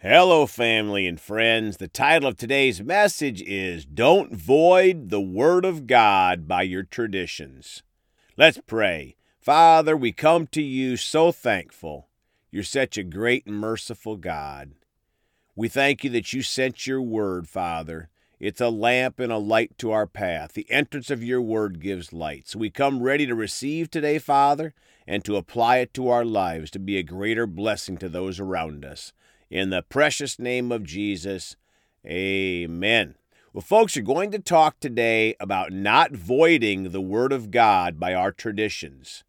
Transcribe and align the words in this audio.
Hello, 0.00 0.44
family 0.44 1.06
and 1.06 1.18
friends. 1.18 1.78
The 1.78 1.88
title 1.88 2.28
of 2.28 2.36
today's 2.36 2.82
message 2.82 3.40
is 3.40 3.86
Don't 3.86 4.34
Void 4.34 5.08
the 5.08 5.22
Word 5.22 5.64
of 5.64 5.86
God 5.86 6.46
by 6.46 6.64
Your 6.64 6.82
Traditions. 6.82 7.82
Let's 8.36 8.60
pray. 8.66 9.16
Father, 9.40 9.96
we 9.96 10.12
come 10.12 10.48
to 10.48 10.60
you 10.60 10.98
so 10.98 11.32
thankful. 11.32 12.08
You're 12.50 12.62
such 12.62 12.98
a 12.98 13.02
great 13.02 13.46
and 13.46 13.56
merciful 13.56 14.18
God. 14.18 14.72
We 15.54 15.66
thank 15.66 16.04
you 16.04 16.10
that 16.10 16.30
you 16.34 16.42
sent 16.42 16.86
your 16.86 17.00
word, 17.00 17.48
Father. 17.48 18.10
It's 18.38 18.60
a 18.60 18.68
lamp 18.68 19.18
and 19.18 19.32
a 19.32 19.38
light 19.38 19.78
to 19.78 19.92
our 19.92 20.06
path. 20.06 20.52
The 20.52 20.70
entrance 20.70 21.10
of 21.10 21.24
your 21.24 21.40
word 21.40 21.80
gives 21.80 22.12
light. 22.12 22.48
So 22.48 22.58
we 22.58 22.68
come 22.68 23.02
ready 23.02 23.24
to 23.26 23.34
receive 23.34 23.90
today, 23.90 24.18
Father, 24.18 24.74
and 25.06 25.24
to 25.24 25.36
apply 25.36 25.78
it 25.78 25.94
to 25.94 26.08
our 26.08 26.26
lives 26.26 26.70
to 26.72 26.78
be 26.78 26.98
a 26.98 27.02
greater 27.02 27.46
blessing 27.46 27.96
to 27.96 28.10
those 28.10 28.38
around 28.38 28.84
us. 28.84 29.14
In 29.50 29.70
the 29.70 29.82
precious 29.82 30.40
name 30.40 30.72
of 30.72 30.82
Jesus, 30.82 31.54
amen. 32.04 33.14
Well, 33.52 33.62
folks, 33.62 33.94
we're 33.94 34.02
going 34.02 34.32
to 34.32 34.40
talk 34.40 34.80
today 34.80 35.36
about 35.38 35.70
not 35.70 36.10
voiding 36.10 36.90
the 36.90 37.00
Word 37.00 37.32
of 37.32 37.52
God 37.52 38.00
by 38.00 38.12
our 38.12 38.32
traditions. 38.32 39.22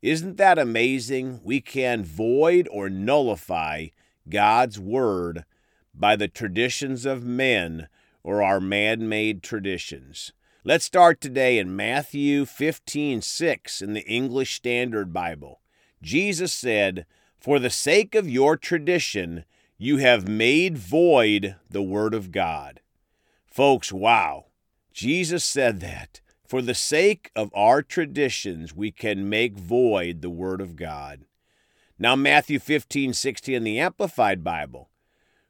Isn't 0.00 0.36
that 0.36 0.60
amazing? 0.60 1.40
We 1.42 1.60
can 1.60 2.04
void 2.04 2.68
or 2.70 2.88
nullify 2.88 3.88
God's 4.28 4.78
Word 4.78 5.44
by 5.92 6.14
the 6.14 6.28
traditions 6.28 7.04
of 7.04 7.24
men 7.24 7.88
or 8.22 8.44
our 8.44 8.60
man 8.60 9.08
made 9.08 9.42
traditions. 9.42 10.32
Let's 10.62 10.84
start 10.84 11.20
today 11.20 11.58
in 11.58 11.74
Matthew 11.74 12.44
15 12.44 13.22
6 13.22 13.82
in 13.82 13.92
the 13.92 14.06
English 14.06 14.54
Standard 14.54 15.12
Bible. 15.12 15.60
Jesus 16.00 16.52
said, 16.52 17.06
For 17.40 17.58
the 17.58 17.70
sake 17.70 18.14
of 18.14 18.30
your 18.30 18.56
tradition, 18.56 19.44
you 19.78 19.96
have 19.96 20.28
made 20.28 20.78
void 20.78 21.56
the 21.68 21.82
Word 21.82 22.14
of 22.14 22.30
God. 22.30 22.80
Folks, 23.46 23.92
wow. 23.92 24.46
Jesus 24.92 25.44
said 25.44 25.80
that. 25.80 26.20
For 26.46 26.62
the 26.62 26.74
sake 26.74 27.30
of 27.34 27.50
our 27.54 27.82
traditions, 27.82 28.74
we 28.74 28.92
can 28.92 29.28
make 29.28 29.58
void 29.58 30.22
the 30.22 30.30
Word 30.30 30.60
of 30.60 30.76
God. 30.76 31.24
Now, 31.98 32.14
Matthew 32.14 32.58
15, 32.58 33.12
16 33.12 33.54
in 33.54 33.64
the 33.64 33.80
Amplified 33.80 34.44
Bible. 34.44 34.90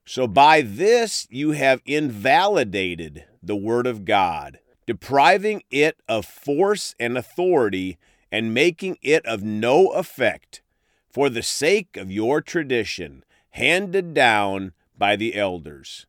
So 0.07 0.27
by 0.27 0.61
this 0.61 1.27
you 1.31 1.53
have 1.53 1.83
invalidated 1.85 3.25
the 3.43 3.57
Word 3.57 3.87
of 3.87 4.05
God, 4.05 4.59
depriving 4.87 5.63
it 5.71 5.97
of 6.09 6.27
force 6.27 6.95
and 7.01 7.17
authority, 7.19 7.99
and 8.31 8.55
making 8.55 8.99
it 9.03 9.25
of 9.27 9.43
no 9.43 9.89
effect, 9.89 10.63
for 11.09 11.29
the 11.29 11.43
sake 11.43 11.97
of 11.97 12.11
your 12.11 12.41
tradition 12.41 13.25
handed 13.55 14.13
down 14.13 14.73
by 14.99 15.15
the 15.15 15.37
elders. 15.37 16.07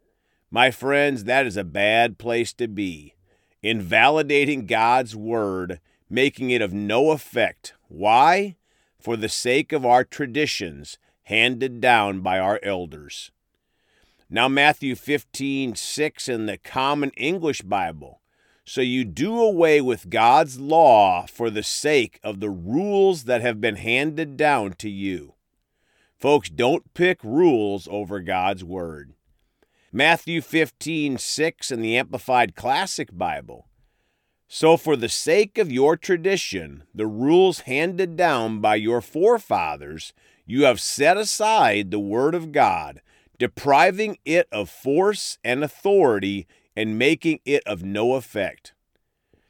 My 0.50 0.72
friends, 0.72 1.26
that 1.26 1.46
is 1.46 1.56
a 1.56 1.64
bad 1.64 2.18
place 2.18 2.52
to 2.54 2.68
be. 2.68 3.14
Invalidating 3.62 4.66
God's 4.66 5.16
word, 5.16 5.80
making 6.10 6.50
it 6.50 6.64
of 6.64 6.74
no 6.74 7.12
effect. 7.12 7.74
Why? 7.88 8.56
For 9.00 9.16
the 9.16 9.30
sake 9.30 9.72
of 9.72 9.86
our 9.86 10.04
traditions 10.04 10.98
handed 11.26 11.80
down 11.80 12.22
by 12.22 12.40
our 12.40 12.60
elders. 12.64 13.30
Now, 14.28 14.48
Matthew 14.48 14.96
15, 14.96 15.76
6 15.76 16.28
in 16.28 16.48
the 16.48 16.58
Common 16.58 17.12
English 17.12 17.62
Bible. 17.62 18.22
So 18.66 18.82
you 18.82 19.06
do 19.06 19.40
away 19.40 19.82
with 19.82 20.10
God's 20.10 20.60
law 20.60 21.28
for 21.28 21.52
the 21.52 21.62
sake 21.62 22.20
of 22.24 22.40
the 22.40 22.50
rules 22.50 23.26
that 23.26 23.42
have 23.42 23.62
been 23.62 23.76
handed 23.76 24.36
down 24.36 24.74
to 24.80 24.90
you. 24.90 25.35
Folks, 26.18 26.50
don't 26.50 26.94
pick 26.94 27.22
rules 27.24 27.88
over 27.92 28.22
God's 28.22 28.64
Word. 28.64 29.14
Matthew 29.92 30.42
15, 30.42 31.18
6 31.18 31.72
in 31.72 31.82
the 31.82 31.98
Amplified 31.98 32.56
Classic 32.56 33.10
Bible. 33.12 33.68
So, 34.48 34.78
for 34.78 34.96
the 34.96 35.10
sake 35.10 35.58
of 35.58 35.72
your 35.72 35.98
tradition, 35.98 36.84
the 36.94 37.08
rules 37.08 37.62
handed 37.62 38.16
down 38.16 38.62
by 38.62 38.76
your 38.76 39.02
forefathers, 39.02 40.14
you 40.46 40.64
have 40.64 40.80
set 40.80 41.18
aside 41.18 41.92
the 41.92 42.00
Word 42.00 42.34
of 42.34 42.54
God, 42.54 43.02
depriving 43.38 44.18
it 44.24 44.48
of 44.52 44.70
force 44.70 45.38
and 45.44 45.64
authority 45.64 46.48
and 46.78 46.98
making 46.98 47.40
it 47.44 47.64
of 47.66 47.84
no 47.84 48.14
effect. 48.14 48.74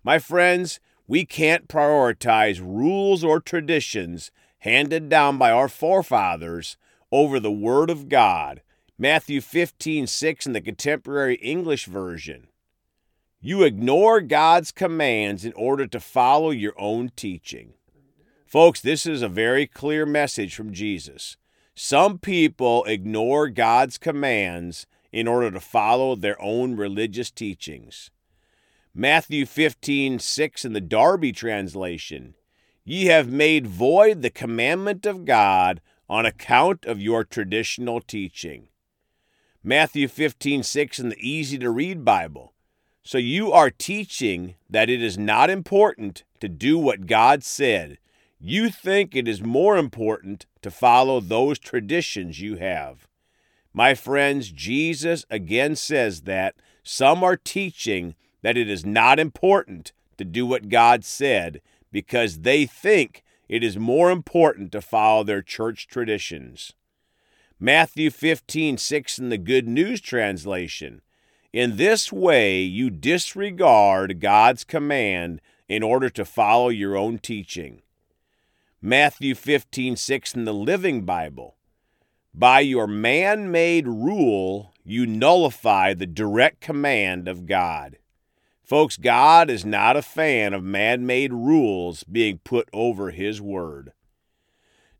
My 0.03 0.18
friends, 0.18 0.80
we 1.08 1.26
can't 1.26 1.68
prioritize 1.68 2.59
rules 2.59 3.24
or 3.24 3.40
traditions 3.40 4.32
handed 4.66 5.08
down 5.09 5.38
by 5.38 5.52
our 5.52 5.70
forefathers 5.70 6.76
over 7.12 7.40
the 7.40 7.52
Word 7.52 7.92
of 7.92 8.09
God. 8.09 8.62
Matthew 8.98 9.40
15, 9.40 10.08
6 10.08 10.46
in 10.48 10.53
the 10.53 10.59
Contemporary 10.59 11.36
English 11.36 11.86
Version. 11.86 12.48
You 13.40 13.62
ignore 13.62 14.22
God's 14.22 14.72
commands 14.72 15.46
in 15.46 15.53
order 15.53 15.86
to 15.86 16.00
follow 16.00 16.50
your 16.50 16.74
own 16.80 17.12
teaching. 17.16 17.76
Folks, 18.48 18.81
this 18.81 19.06
is 19.06 19.22
a 19.22 19.30
very 19.30 19.68
clear 19.68 20.03
message 20.03 20.56
from 20.56 20.74
Jesus. 20.74 21.38
Some 21.76 22.18
people 22.18 22.86
ignore 22.86 23.50
God's 23.50 24.00
commands 24.00 24.88
in 25.12 25.28
order 25.28 25.52
to 25.52 25.59
follow 25.59 26.16
their 26.16 26.42
own 26.42 26.76
religious 26.76 27.30
teachings. 27.30 28.09
Matthew 28.96 29.46
15, 29.46 30.18
6 30.18 30.66
in 30.66 30.74
the 30.74 30.82
Darby 30.82 31.32
translation. 31.34 32.34
Ye 32.88 33.06
have 33.07 33.28
made 33.28 33.66
void 33.66 34.22
the 34.22 34.29
commandment 34.29 35.07
of 35.07 35.25
God 35.25 35.81
on 36.07 36.23
account 36.23 36.85
of 36.85 37.01
your 37.01 37.23
traditional 37.23 38.00
teaching. 38.00 38.68
Matthew 39.63 40.07
15, 40.07 40.62
6 40.62 41.00
in 41.00 41.09
the 41.09 41.18
easy 41.19 41.57
to 41.57 41.72
read 41.72 42.06
Bible. 42.06 42.53
So 43.01 43.18
you 43.18 43.51
are 43.51 43.72
teaching 43.72 44.53
that 44.69 44.88
it 44.88 45.01
is 45.01 45.18
not 45.18 45.50
important 45.50 46.23
to 46.40 46.47
do 46.47 46.78
what 46.78 47.07
God 47.07 47.44
said. 47.44 47.97
You 48.40 48.69
think 48.69 49.16
it 49.16 49.28
is 49.28 49.41
more 49.41 49.78
important 49.78 50.46
to 50.62 50.69
follow 50.69 51.19
those 51.19 51.57
traditions 51.57 52.40
you 52.40 52.57
have. 52.57 53.07
My 53.73 53.96
friends, 53.96 54.52
Jesus 54.52 55.25
again 55.31 55.75
says 55.75 56.22
that 56.22 56.56
some 56.84 57.23
are 57.23 57.35
teaching 57.35 58.13
that 58.44 58.57
it 58.57 58.69
is 58.69 58.85
not 58.85 59.19
important 59.19 59.91
to 60.19 60.23
do 60.23 60.46
what 60.46 60.69
God 60.69 61.03
said 61.03 61.62
because 61.96 62.40
they 62.40 62.66
think 62.66 63.24
it 63.48 63.64
is 63.64 63.78
more 63.78 64.12
important 64.12 64.70
to 64.70 64.82
follow 64.82 65.24
their 65.24 65.42
church 65.42 65.88
traditions. 65.88 66.74
Matthew 67.58 68.10
15, 68.10 68.78
6 68.78 69.18
in 69.18 69.30
the 69.30 69.38
Good 69.38 69.66
News 69.66 70.02
Translation. 70.02 71.02
In 71.54 71.78
this 71.78 72.12
way, 72.12 72.60
you 72.60 72.90
disregard 72.90 74.20
God's 74.20 74.66
command 74.66 75.40
in 75.70 75.84
order 75.84 76.10
to 76.10 76.26
follow 76.26 76.68
your 76.68 76.98
own 76.98 77.18
teaching. 77.18 77.82
Matthew 78.82 79.34
15, 79.34 79.96
6 79.96 80.34
in 80.34 80.44
the 80.44 80.54
Living 80.54 81.06
Bible. 81.06 81.56
By 82.34 82.60
your 82.60 82.88
man 82.88 83.50
made 83.50 83.88
rule, 83.88 84.74
you 84.84 85.06
nullify 85.06 85.94
the 85.94 86.06
direct 86.06 86.60
command 86.60 87.30
of 87.30 87.46
God. 87.46 88.00
Folks, 88.66 88.98
God 88.98 89.52
is 89.52 89.64
not 89.64 89.96
a 89.96 90.02
fan 90.02 90.52
of 90.56 90.64
man 90.64 91.06
made 91.06 91.31
rules 91.31 92.03
being 92.03 92.40
put 92.40 92.68
over 92.74 93.12
His 93.12 93.40
Word. 93.40 93.94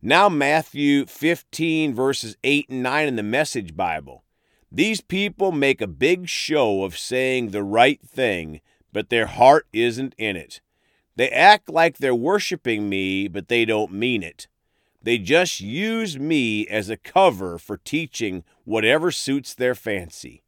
Now, 0.04 0.30
Matthew 0.30 1.08
15, 1.08 1.96
verses 1.96 2.38
8 2.44 2.70
and 2.70 2.84
9 2.84 3.08
in 3.08 3.16
the 3.16 3.24
Message 3.24 3.76
Bible. 3.76 4.24
These 4.72 5.02
people 5.02 5.52
make 5.52 5.82
a 5.82 5.88
big 5.88 6.30
show 6.30 6.84
of 6.84 6.96
saying 6.96 7.50
the 7.50 7.64
right 7.64 8.00
thing, 8.08 8.62
but 8.94 9.10
their 9.10 9.26
heart 9.26 9.66
isn't 9.74 10.14
in 10.20 10.36
it. 10.36 10.62
They 11.16 11.30
act 11.30 11.68
like 11.68 11.98
they're 11.98 12.14
worshiping 12.14 12.88
me, 12.88 13.28
but 13.28 13.48
they 13.48 13.66
don't 13.66 13.92
mean 13.92 14.22
it. 14.22 14.48
They 15.02 15.18
just 15.18 15.60
use 15.60 16.20
me 16.20 16.68
as 16.68 16.92
a 16.92 16.98
cover 16.98 17.58
for 17.58 17.78
teaching 17.78 18.44
whatever 18.64 19.10
suits 19.10 19.56
their 19.56 19.74
fancy. 19.74 20.44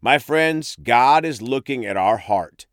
My 0.00 0.18
friends, 0.18 0.76
God 0.80 1.24
is 1.24 1.42
looking 1.42 1.84
at 1.84 1.96
our 1.96 2.18
heart. 2.18 2.66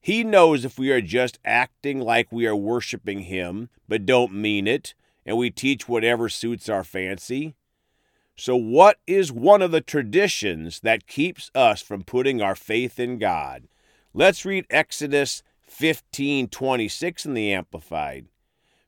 He 0.00 0.22
knows 0.22 0.64
if 0.64 0.78
we 0.78 0.92
are 0.92 1.00
just 1.00 1.38
acting 1.44 2.00
like 2.00 2.30
we 2.30 2.46
are 2.46 2.54
worshiping 2.54 3.20
Him, 3.20 3.68
but 3.88 4.06
don't 4.06 4.32
mean 4.32 4.68
it, 4.68 4.94
and 5.26 5.36
we 5.36 5.50
teach 5.50 5.88
whatever 5.88 6.28
suits 6.28 6.68
our 6.68 6.84
fancy. 6.84 7.56
So, 8.36 8.54
what 8.54 8.98
is 9.08 9.32
one 9.32 9.60
of 9.60 9.72
the 9.72 9.80
traditions 9.80 10.78
that 10.80 11.08
keeps 11.08 11.50
us 11.52 11.82
from 11.82 12.04
putting 12.04 12.40
our 12.40 12.54
faith 12.54 13.00
in 13.00 13.18
God? 13.18 13.66
Let's 14.14 14.44
read 14.44 14.64
Exodus 14.70 15.42
15 15.62 16.46
26 16.48 17.26
in 17.26 17.34
the 17.34 17.52
Amplified. 17.52 18.28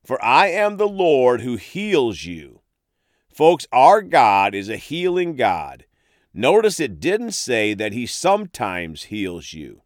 For 0.04 0.25
I 0.25 0.46
am 0.46 0.76
the 0.76 0.88
Lord 0.88 1.40
who 1.40 1.56
heals 1.56 2.25
you. 2.25 2.60
Folks, 3.28 3.66
our 3.72 4.00
God 4.00 4.54
is 4.54 4.69
a 4.69 4.76
healing 4.76 5.34
God. 5.34 5.84
Notice 6.32 6.79
it 6.79 7.00
didn't 7.00 7.32
say 7.32 7.75
that 7.75 7.93
he 7.93 8.06
sometimes 8.06 9.05
heals 9.05 9.53
you. 9.53 9.82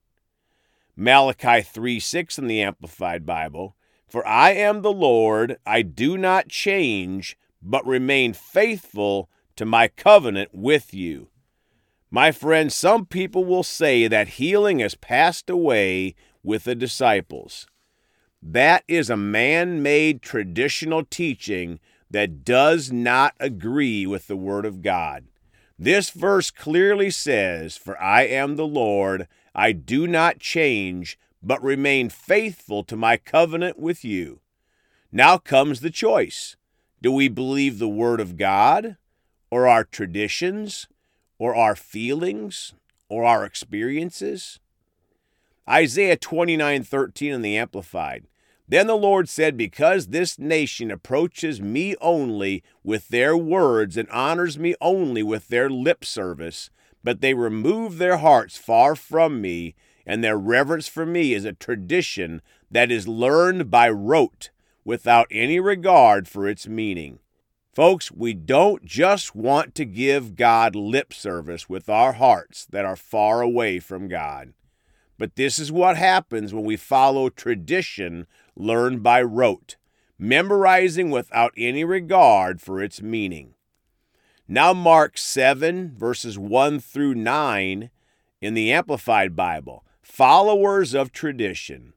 Malachi 0.96 1.62
3 1.62 1.98
6 1.98 2.38
in 2.38 2.46
the 2.46 2.62
Amplified 2.62 3.24
Bible. 3.24 3.76
For 4.06 4.26
I 4.26 4.52
am 4.52 4.82
the 4.82 4.92
Lord, 4.92 5.56
I 5.66 5.82
do 5.82 6.16
not 6.16 6.48
change, 6.48 7.36
but 7.60 7.84
remain 7.86 8.32
faithful 8.32 9.28
to 9.56 9.64
my 9.64 9.88
covenant 9.88 10.50
with 10.52 10.94
you. 10.94 11.30
My 12.10 12.30
friends, 12.30 12.74
some 12.74 13.06
people 13.06 13.44
will 13.44 13.64
say 13.64 14.06
that 14.06 14.28
healing 14.28 14.78
has 14.78 14.94
passed 14.94 15.50
away 15.50 16.14
with 16.44 16.64
the 16.64 16.76
disciples. 16.76 17.66
That 18.40 18.84
is 18.86 19.10
a 19.10 19.16
man 19.16 19.82
made 19.82 20.22
traditional 20.22 21.04
teaching 21.04 21.80
that 22.10 22.44
does 22.44 22.92
not 22.92 23.34
agree 23.40 24.06
with 24.06 24.28
the 24.28 24.36
Word 24.36 24.64
of 24.64 24.82
God. 24.82 25.24
This 25.78 26.10
verse 26.10 26.50
clearly 26.50 27.10
says, 27.10 27.76
For 27.76 28.00
I 28.00 28.22
am 28.22 28.56
the 28.56 28.66
Lord, 28.66 29.26
I 29.54 29.72
do 29.72 30.06
not 30.06 30.38
change, 30.38 31.18
but 31.42 31.62
remain 31.62 32.08
faithful 32.08 32.84
to 32.84 32.96
my 32.96 33.16
covenant 33.16 33.78
with 33.78 34.04
you. 34.04 34.40
Now 35.10 35.38
comes 35.38 35.80
the 35.80 35.90
choice. 35.90 36.56
Do 37.02 37.12
we 37.12 37.28
believe 37.28 37.78
the 37.78 37.88
Word 37.88 38.20
of 38.20 38.36
God, 38.36 38.96
or 39.50 39.68
our 39.68 39.84
traditions, 39.84 40.86
or 41.38 41.54
our 41.54 41.76
feelings, 41.76 42.74
or 43.08 43.24
our 43.24 43.44
experiences? 43.44 44.60
Isaiah 45.68 46.16
29:13 46.16 47.32
in 47.32 47.42
the 47.42 47.56
Amplified. 47.56 48.26
Then 48.66 48.86
the 48.86 48.96
Lord 48.96 49.28
said, 49.28 49.56
Because 49.56 50.08
this 50.08 50.38
nation 50.38 50.90
approaches 50.90 51.60
me 51.60 51.96
only 52.00 52.62
with 52.82 53.08
their 53.08 53.36
words 53.36 53.96
and 53.96 54.08
honors 54.10 54.58
me 54.58 54.74
only 54.80 55.22
with 55.22 55.48
their 55.48 55.68
lip 55.68 56.04
service, 56.04 56.70
but 57.02 57.20
they 57.20 57.34
remove 57.34 57.98
their 57.98 58.16
hearts 58.16 58.56
far 58.56 58.94
from 58.94 59.40
me, 59.40 59.74
and 60.06 60.24
their 60.24 60.38
reverence 60.38 60.88
for 60.88 61.04
me 61.04 61.34
is 61.34 61.44
a 61.44 61.52
tradition 61.52 62.40
that 62.70 62.90
is 62.90 63.06
learned 63.06 63.70
by 63.70 63.88
rote 63.88 64.50
without 64.84 65.26
any 65.30 65.60
regard 65.60 66.26
for 66.26 66.48
its 66.48 66.66
meaning. 66.66 67.18
Folks, 67.74 68.12
we 68.12 68.34
don't 68.34 68.84
just 68.84 69.34
want 69.34 69.74
to 69.74 69.84
give 69.84 70.36
God 70.36 70.76
lip 70.76 71.12
service 71.12 71.68
with 71.68 71.88
our 71.88 72.12
hearts 72.12 72.66
that 72.70 72.84
are 72.84 72.96
far 72.96 73.40
away 73.40 73.80
from 73.80 74.08
God. 74.08 74.52
But 75.18 75.36
this 75.36 75.58
is 75.58 75.70
what 75.70 75.96
happens 75.96 76.52
when 76.52 76.64
we 76.64 76.76
follow 76.76 77.28
tradition 77.28 78.26
learned 78.56 79.02
by 79.02 79.22
rote, 79.22 79.76
memorizing 80.18 81.10
without 81.10 81.52
any 81.56 81.84
regard 81.84 82.60
for 82.60 82.82
its 82.82 83.00
meaning. 83.00 83.54
Now, 84.46 84.72
Mark 84.72 85.16
7, 85.16 85.94
verses 85.96 86.38
1 86.38 86.80
through 86.80 87.14
9 87.14 87.90
in 88.40 88.54
the 88.54 88.72
Amplified 88.72 89.34
Bible. 89.34 89.84
Followers 90.02 90.94
of 90.94 91.12
tradition. 91.12 91.94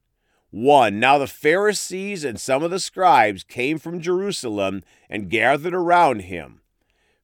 1. 0.51 0.97
Now 0.97 1.17
the 1.17 1.27
Pharisees 1.27 2.23
and 2.23 2.39
some 2.39 2.63
of 2.63 2.71
the 2.71 2.79
scribes 2.79 3.43
came 3.43 3.77
from 3.77 3.99
Jerusalem 3.99 4.81
and 5.09 5.29
gathered 5.29 5.73
around 5.73 6.21
him. 6.21 6.61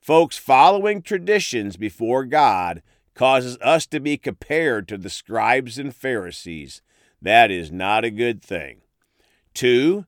Folks, 0.02 0.38
following 0.38 1.02
traditions 1.02 1.78
before 1.78 2.26
God 2.26 2.84
causes 3.16 3.58
us 3.62 3.86
to 3.88 4.00
be 4.00 4.18
compared 4.18 4.88
to 4.88 4.98
the 4.98 5.10
scribes 5.10 5.78
and 5.78 5.96
Pharisees. 5.96 6.82
That 7.22 7.52
is 7.52 7.72
not 7.72 8.04
a 8.04 8.12
good 8.12 8.42
thing. 8.42 8.82
Two, 9.54 10.06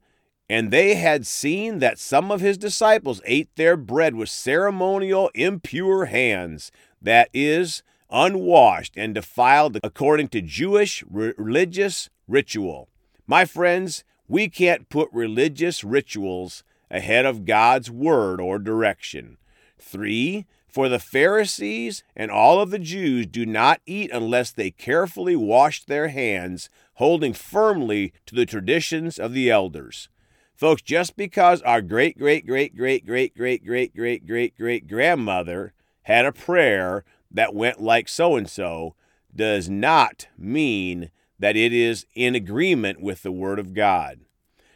and 0.50 0.72
they 0.72 0.96
had 0.96 1.26
seen 1.26 1.80
that 1.80 2.00
some 2.00 2.32
of 2.32 2.42
his 2.42 2.58
disciples 2.58 3.22
ate 3.26 3.56
their 3.56 3.78
bread 3.78 4.16
with 4.16 4.30
ceremonial 4.30 5.32
impure 5.34 6.06
hands, 6.06 6.72
that 7.02 7.30
is, 7.34 7.84
unwashed 8.12 8.94
and 8.96 9.16
defiled 9.16 9.80
according 9.84 10.28
to 10.30 10.42
Jewish 10.42 11.04
religious 11.10 12.10
ritual. 12.28 12.90
My 13.28 13.46
friends, 13.46 14.04
we 14.28 14.50
can't 14.50 14.90
put 14.90 15.10
religious 15.12 15.84
rituals 15.84 16.64
ahead 16.92 17.26
of 17.26 17.46
God's 17.46 17.90
word 17.90 18.40
or 18.40 18.60
direction. 18.60 19.38
Three, 19.80 20.46
for 20.76 20.90
the 20.90 21.00
Pharisees 21.00 22.04
and 22.18 22.30
all 22.30 22.60
of 22.60 22.70
the 22.70 22.78
Jews 22.78 23.28
do 23.28 23.46
not 23.46 23.80
eat 23.86 24.12
unless 24.12 24.52
they 24.52 24.72
carefully 24.72 25.34
wash 25.34 25.82
their 25.86 26.10
hands, 26.10 26.70
holding 26.96 27.32
firmly 27.32 28.12
to 28.26 28.36
the 28.36 28.46
traditions 28.46 29.18
of 29.18 29.32
the 29.32 29.50
elders. 29.50 30.10
Folks, 30.54 30.82
just 30.82 31.16
because 31.16 31.62
our 31.62 31.82
great, 31.82 32.18
great, 32.18 32.46
great, 32.46 32.76
great, 32.76 33.06
great, 33.06 33.34
great, 33.38 33.66
great, 33.66 33.96
great, 33.96 34.28
great, 34.28 34.58
great 34.58 34.88
grandmother 34.90 35.72
had 36.04 36.26
a 36.26 36.34
prayer 36.34 37.06
that 37.32 37.56
went 37.56 37.82
like 37.82 38.10
so 38.10 38.36
and 38.36 38.50
so 38.50 38.96
does 39.34 39.70
not 39.70 40.28
mean 40.38 41.10
that 41.40 41.56
it 41.56 41.72
is 41.72 42.06
in 42.16 42.36
agreement 42.36 43.00
with 43.00 43.24
the 43.24 43.32
Word 43.32 43.60
of 43.60 43.74
God. 43.74 44.20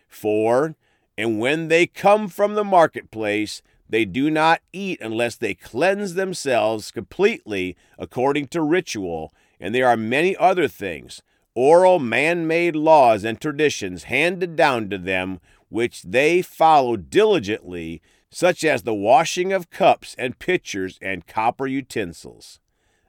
For, 0.07 0.77
and 1.17 1.39
when 1.39 1.67
they 1.67 1.87
come 1.87 2.29
from 2.29 2.53
the 2.53 2.63
marketplace, 2.63 3.61
they 3.89 4.06
do 4.06 4.30
not 4.30 4.62
eat 4.71 5.01
unless 5.01 5.36
they 5.36 5.53
cleanse 5.53 6.13
themselves 6.13 6.91
completely 6.91 7.75
according 7.97 8.47
to 8.47 8.62
ritual, 8.62 9.33
and 9.59 9.74
there 9.74 9.88
are 9.88 9.97
many 9.97 10.38
other 10.38 10.68
things, 10.68 11.21
oral 11.56 12.00
man 12.00 12.47
made 12.47 12.75
laws 12.75 13.24
and 13.24 13.41
traditions 13.41 14.03
handed 14.03 14.56
down 14.56 14.89
to 14.89 14.97
them, 14.97 15.39
which 15.69 16.03
they 16.03 16.41
follow 16.41 16.95
diligently, 16.95 18.01
such 18.30 18.63
as 18.63 18.83
the 18.83 18.94
washing 18.94 19.51
of 19.51 19.69
cups 19.69 20.15
and 20.18 20.39
pitchers 20.39 21.00
and 21.01 21.27
copper 21.27 21.68
utensils. 21.68 22.59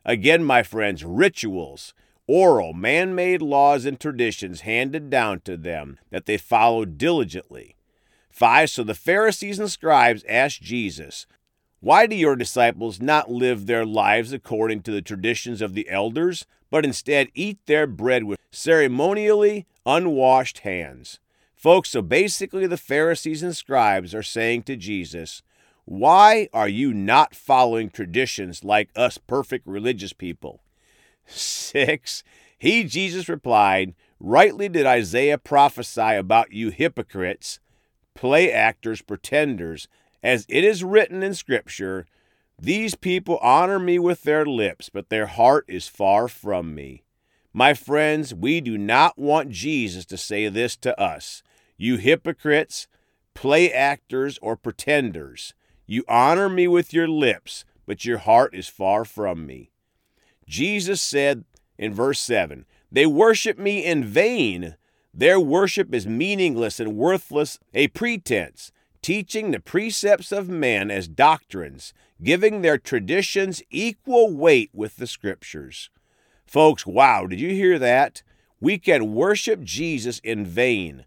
Again, 0.05 0.43
my 0.43 0.63
friends, 0.63 1.05
rituals, 1.05 1.93
oral 2.27 2.73
man 2.73 3.15
made 3.15 3.43
laws 3.43 3.85
and 3.85 4.01
traditions 4.01 4.63
handed 4.63 5.11
down 5.11 5.41
to 5.41 5.57
them 5.57 5.99
that 6.11 6.27
they 6.27 6.39
follow 6.39 6.85
diligently. 6.85 7.77
5. 8.41 8.71
So 8.71 8.83
the 8.83 8.95
Pharisees 8.95 9.59
and 9.59 9.71
scribes 9.71 10.25
asked 10.27 10.63
Jesus, 10.63 11.27
Why 11.81 12.07
do 12.07 12.17
your 12.17 12.37
disciples 12.37 12.99
not 12.99 13.31
live 13.31 13.67
their 13.67 13.85
lives 13.85 14.33
according 14.33 14.81
to 14.85 14.91
the 14.91 15.03
traditions 15.03 15.61
of 15.61 15.75
the 15.75 15.91
elders, 15.91 16.47
but 16.71 16.87
instead 16.87 17.29
eat 17.35 17.59
their 17.67 17.87
bread 17.87 18.25
with 18.25 18.39
ceremonially 18.51 19.67
unwashed 19.85 20.61
hands? 20.61 21.21
Folks, 21.55 21.91
so 21.91 22.01
basically 22.01 22.67
the 22.67 22.79
Pharisees 22.79 23.43
and 23.43 23.55
scribes 23.55 24.15
are 24.15 24.23
saying 24.23 24.63
to 24.63 24.75
Jesus, 24.75 25.43
Why 25.85 26.49
are 26.55 26.69
you 26.69 26.95
not 26.95 27.35
following 27.35 27.91
traditions 27.91 28.65
like 28.65 28.89
us 28.97 29.19
perfect 29.19 29.67
religious 29.67 30.15
people? 30.15 30.63
6. 31.27 32.25
He, 32.59 32.85
Jesus, 32.85 33.29
replied, 33.29 33.95
Rightly 34.19 34.71
did 34.71 34.87
Isaiah 34.87 35.37
prophesy 35.37 36.15
about 36.15 36.53
you 36.53 36.71
hypocrites 36.71 37.61
play 38.15 38.53
actors, 38.53 39.03
pretenders. 39.03 39.89
As 40.23 40.47
it 40.49 40.65
is 40.65 40.85
written 40.85 41.23
in 41.23 41.35
Scripture, 41.35 42.07
these 42.59 42.95
people 42.95 43.39
honor 43.39 43.79
me 43.79 43.99
with 43.99 44.23
their 44.23 44.45
lips, 44.45 44.91
but 44.91 45.09
their 45.09 45.27
heart 45.27 45.65
is 45.69 45.89
far 45.89 46.29
from 46.29 46.75
me. 46.75 47.05
My 47.53 47.75
friends, 47.75 48.35
we 48.35 48.61
do 48.61 48.77
not 48.79 49.19
want 49.19 49.51
Jesus 49.51 50.05
to 50.07 50.17
say 50.17 50.49
this 50.49 50.77
to 50.77 50.99
us. 51.01 51.43
You 51.77 51.97
hypocrites, 51.97 52.87
play 53.35 53.73
actors, 53.73 54.39
or 54.43 54.57
pretenders. 54.57 55.55
You 55.87 56.05
honor 56.07 56.49
me 56.49 56.69
with 56.69 56.93
your 56.93 57.09
lips, 57.09 57.65
but 57.87 58.05
your 58.05 58.19
heart 58.19 58.55
is 58.55 58.69
far 58.69 59.05
from 59.05 59.47
me. 59.47 59.71
Jesus 60.47 61.01
said 61.01 61.45
in 61.79 61.95
verse 61.95 62.21
7 62.21 62.67
They 62.93 63.07
worship 63.07 63.59
me 63.59 63.85
in 63.85 64.05
vain. 64.05 64.77
Their 65.13 65.41
worship 65.41 65.95
is 65.95 66.07
meaningless 66.07 66.79
and 66.79 66.97
worthless, 66.97 67.59
a 67.75 67.89
pretense, 67.89 68.71
teaching 69.03 69.51
the 69.51 69.61
precepts 69.61 70.31
of 70.31 70.49
men 70.49 70.91
as 70.91 71.09
doctrines, 71.09 71.93
giving 72.23 72.63
their 72.63 72.79
traditions 72.79 73.63
equal 73.71 74.33
weight 74.33 74.71
with 74.73 74.97
the 74.97 75.07
scriptures. 75.07 75.91
Folks, 76.47 76.87
wow, 76.87 77.27
did 77.27 77.41
you 77.41 77.51
hear 77.51 77.79
that? 77.79 78.23
We 78.61 78.79
can 78.79 79.15
worship 79.15 79.63
Jesus 79.63 80.21
in 80.23 80.45
vain, 80.45 81.07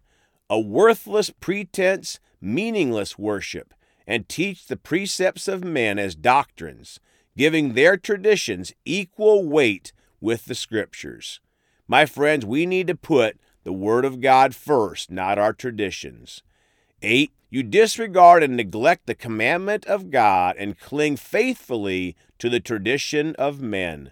a 0.50 0.60
worthless 0.60 1.30
pretense, 1.30 2.20
meaningless 2.42 3.18
worship, 3.18 3.74
and 4.08 4.28
teach 4.28 4.66
the 4.66 4.76
precepts 4.76 5.48
of 5.48 5.64
men 5.64 5.98
as 6.00 6.16
doctrines, 6.16 7.00
giving 7.38 7.74
their 7.74 7.96
traditions 7.96 8.74
equal 8.86 9.48
weight 9.48 9.94
with 10.20 10.46
the 10.46 10.56
scriptures. 10.56 11.40
My 11.88 12.06
friends, 12.06 12.46
we 12.46 12.66
need 12.66 12.88
to 12.88 12.96
put 12.96 13.38
the 13.64 13.74
Word 13.74 14.06
of 14.06 14.22
God 14.22 14.56
first, 14.56 15.12
not 15.12 15.38
our 15.38 15.54
traditions. 15.54 16.44
8. 17.02 17.32
You 17.50 17.64
disregard 17.64 18.42
and 18.44 18.58
neglect 18.58 19.06
the 19.06 19.14
commandment 19.14 19.86
of 19.86 20.10
God 20.10 20.56
and 20.58 20.80
cling 20.80 21.18
faithfully 21.18 22.16
to 22.40 22.50
the 22.50 22.60
tradition 22.60 23.36
of 23.36 23.62
men. 23.62 24.12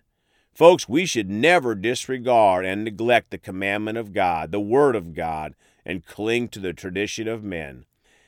Folks, 0.53 0.88
we 0.88 1.05
should 1.05 1.29
never 1.29 1.74
disregard 1.74 2.65
and 2.65 2.84
neglect 2.84 3.31
the 3.31 3.38
commandment 3.38 3.98
of 3.98 4.13
God, 4.13 4.51
the 4.51 4.60
Word 4.60 4.96
of 4.96 5.13
God, 5.15 5.55
and 5.86 6.05
cling 6.05 6.50
to 6.50 6.60
the 6.60 6.74
tradition 6.74 7.27
of 7.27 7.43
men. 7.43 7.86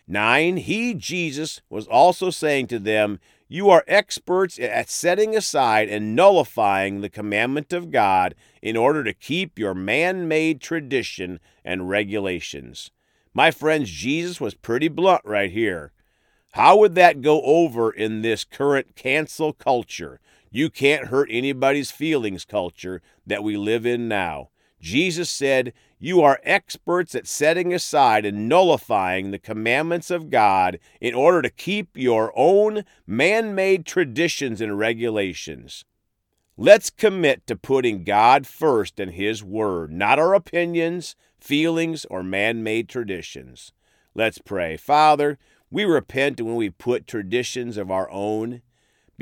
9. 0.08 0.58
He, 0.58 0.94
Jesus, 0.94 1.62
was 1.70 1.88
also 1.88 2.30
saying 2.30 2.68
to 2.68 2.80
them, 2.80 3.20
You 3.54 3.70
are 3.70 3.84
experts 3.88 4.58
at 4.58 4.90
setting 4.90 5.36
aside 5.36 5.88
and 5.88 6.16
nullifying 6.16 7.02
the 7.02 7.08
commandment 7.08 7.72
of 7.72 7.92
God 7.92 8.34
in 8.64 8.76
order 8.76 9.04
to 9.04 9.14
keep 9.14 9.60
your 9.60 9.76
man 9.76 10.28
made 10.28 10.60
tradition 10.60 11.40
and 11.64 11.88
regulations. 11.88 12.90
My 13.32 13.52
friends, 13.52 13.92
Jesus 13.92 14.42
was 14.42 14.56
pretty 14.56 14.88
blunt 14.88 15.22
right 15.24 15.52
here. 15.52 15.92
How 16.54 16.78
would 16.78 16.96
that 16.96 17.22
go 17.22 17.44
over 17.44 17.92
in 17.92 18.24
this 18.24 18.44
current 18.44 18.96
cancel 18.96 19.54
culture? 19.54 20.20
You 20.50 20.72
can't 20.72 21.10
hurt 21.10 21.30
anybody's 21.32 21.92
feelings 21.92 22.46
culture 22.46 23.04
that 23.28 23.44
we 23.44 23.56
live 23.56 23.86
in 23.86 24.08
now. 24.08 24.50
Jesus 24.84 25.30
said, 25.30 25.72
You 25.98 26.22
are 26.22 26.42
experts 26.44 27.16
at 27.16 27.26
setting 27.26 27.74
aside 27.74 28.26
and 28.26 28.50
nullifying 28.50 29.32
the 29.32 29.40
commandments 29.40 30.12
of 30.12 30.30
God 30.30 30.78
in 31.00 31.14
order 31.14 31.42
to 31.42 31.50
keep 31.50 31.96
your 31.96 32.34
own 32.36 32.84
man 33.08 33.56
made 33.56 33.86
traditions 33.86 34.60
and 34.60 34.78
regulations. 34.78 35.86
Let's 36.58 36.90
commit 36.90 37.48
to 37.48 37.56
putting 37.56 38.04
God 38.04 38.46
first 38.46 39.00
and 39.00 39.12
His 39.12 39.42
Word, 39.42 39.90
not 39.90 40.20
our 40.20 40.34
opinions, 40.34 41.16
feelings, 41.40 42.06
or 42.10 42.22
man 42.22 42.62
made 42.62 42.90
traditions. 42.90 43.72
Let's 44.14 44.38
pray. 44.38 44.76
Father, 44.76 45.40
we 45.72 45.86
repent 45.86 46.42
when 46.42 46.56
we 46.56 46.70
put 46.70 47.08
traditions 47.08 47.78
of 47.78 47.90
our 47.90 48.12
own 48.12 48.62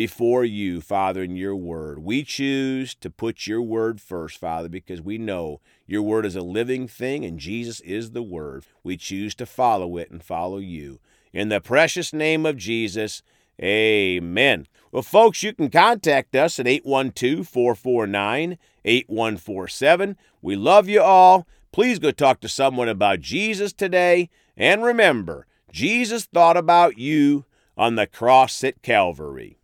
before 0.02 0.44
you, 0.44 0.82
Father, 0.82 1.22
in 1.22 1.36
your 1.36 1.56
word. 1.56 2.00
We 2.00 2.24
choose 2.24 2.96
to 2.96 3.10
put 3.12 3.46
your 3.46 3.62
word 3.62 4.02
first, 4.02 4.40
Father, 4.40 4.68
because 4.68 5.00
we 5.00 5.20
know 5.20 5.62
your 5.86 6.02
word 6.02 6.26
is 6.26 6.36
a 6.36 6.42
living 6.42 6.88
thing 6.88 7.24
and 7.24 7.38
Jesus 7.38 7.82
is 7.82 8.10
the 8.10 8.24
word. 8.24 8.66
We 8.84 8.98
choose 8.98 9.36
to 9.36 9.46
follow 9.46 9.98
it 9.98 10.10
and 10.10 10.24
follow 10.24 10.58
you. 10.58 11.00
In 11.34 11.50
the 11.50 11.62
precious 11.62 12.14
name 12.14 12.48
of 12.48 12.58
Jesus, 12.58 13.22
amen. 13.62 14.66
Well, 14.92 15.04
folks, 15.04 15.44
you 15.44 15.54
can 15.54 15.70
contact 15.70 16.36
us 16.36 16.58
at 16.58 16.66
812 16.66 17.48
449 17.48 18.58
8147. 18.84 20.18
We 20.42 20.56
love 20.56 20.90
you 20.90 21.04
all. 21.04 21.46
Please 21.72 22.00
go 22.00 22.10
talk 22.10 22.40
to 22.40 22.50
someone 22.50 22.90
about 22.90 23.20
Jesus 23.20 23.72
today. 23.72 24.32
And 24.58 24.84
remember, 24.84 25.46
Jesus 25.72 26.26
thought 26.26 26.58
about 26.58 26.98
you 26.98 27.46
on 27.78 27.98
the 27.98 28.08
cross 28.08 28.64
at 28.64 28.82
Calvary. 28.82 29.60